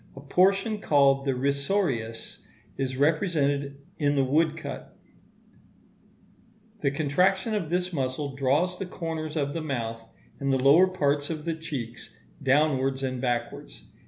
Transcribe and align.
A 0.15 0.19
portion, 0.19 0.79
called 0.79 1.25
the 1.25 1.35
risorius, 1.35 2.39
is 2.75 2.97
represented 2.97 3.77
in 3.99 4.15
the 4.15 4.23
woodcut 4.23 4.81
(M) 4.81 4.87
fig. 4.87 6.81
2. 6.81 6.81
The 6.81 6.95
contraction 6.97 7.53
of 7.53 7.69
this 7.69 7.93
muscle 7.93 8.35
draws 8.35 8.79
the 8.79 8.87
corners 8.87 9.35
of 9.37 9.53
the 9.53 9.61
mouth 9.61 10.01
and 10.39 10.51
the 10.51 10.57
lower 10.63 10.87
parts 10.87 11.29
of 11.29 11.45
the 11.45 11.53
checks 11.53 12.15
downwards 12.43 13.03
and 13.03 13.21
backwards. 13.21 13.83